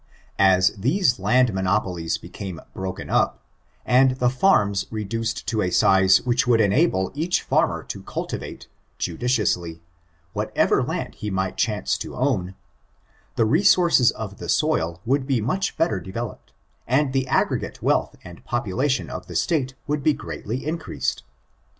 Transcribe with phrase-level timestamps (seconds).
[0.39, 3.43] As these land monopoUes become broken up,
[3.85, 8.67] and the farms reduced to a size which would enable each Ssurmer to cultivate,
[8.97, 9.83] judiciously,
[10.33, 12.55] whatever land he might chance to own,
[13.35, 16.51] the resources of the soil would be much better developed,
[16.87, 21.21] and the aggregate wealth and population of the State would be greatly increased.